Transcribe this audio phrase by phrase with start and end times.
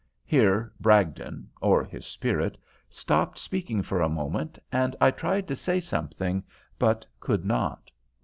[0.25, 2.57] Here Bragdon, or his spirit,
[2.89, 6.43] stopped speaking for a moment, and I tried to say something,
[6.79, 7.91] but could not.